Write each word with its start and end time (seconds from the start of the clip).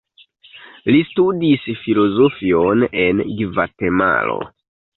Li 0.95 1.01
studis 1.09 1.67
filozofion 1.83 2.89
en 3.05 3.25
Gvatemalo. 3.43 4.43